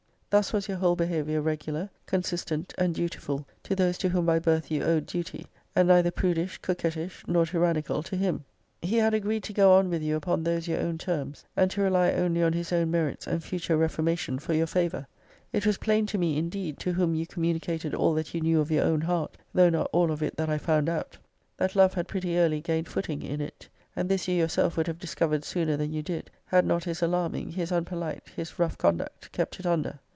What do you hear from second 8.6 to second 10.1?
>>> He had agreed to go on with